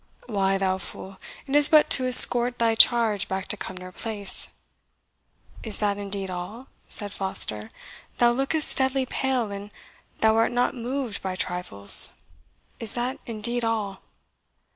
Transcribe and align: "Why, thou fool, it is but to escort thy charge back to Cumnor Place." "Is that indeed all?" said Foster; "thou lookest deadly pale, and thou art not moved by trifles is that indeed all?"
"Why, 0.25 0.57
thou 0.57 0.79
fool, 0.79 1.19
it 1.45 1.55
is 1.55 1.69
but 1.69 1.91
to 1.91 2.07
escort 2.07 2.57
thy 2.57 2.73
charge 2.73 3.27
back 3.27 3.45
to 3.49 3.55
Cumnor 3.55 3.91
Place." 3.91 4.49
"Is 5.61 5.77
that 5.77 5.99
indeed 5.99 6.31
all?" 6.31 6.69
said 6.87 7.13
Foster; 7.13 7.69
"thou 8.17 8.31
lookest 8.31 8.75
deadly 8.75 9.05
pale, 9.05 9.51
and 9.51 9.69
thou 10.21 10.37
art 10.37 10.51
not 10.51 10.73
moved 10.73 11.21
by 11.21 11.35
trifles 11.35 12.19
is 12.79 12.95
that 12.95 13.19
indeed 13.27 13.63
all?" 13.63 14.01